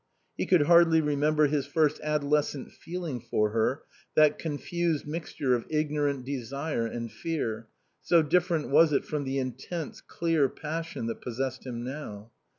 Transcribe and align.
He 0.35 0.47
could 0.47 0.63
hardly 0.63 0.99
remember 0.99 1.45
his 1.45 1.67
first 1.67 1.99
adolescent 2.01 2.71
feeling 2.71 3.19
for 3.21 3.51
her, 3.51 3.83
that 4.15 4.39
confused 4.39 5.05
mixture 5.05 5.53
of 5.53 5.67
ignorant 5.69 6.25
desire 6.25 6.87
and 6.87 7.11
fear, 7.11 7.67
so 8.01 8.23
different 8.23 8.69
was 8.69 8.91
it 8.91 9.05
from 9.05 9.25
the 9.25 9.37
intense, 9.37 10.01
clear 10.01 10.49
passion 10.49 11.05
that 11.05 11.21
possessed 11.21 11.67
him 11.67 11.83
now. 11.83 12.31